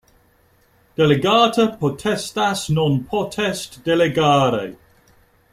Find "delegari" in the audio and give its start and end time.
3.83-4.75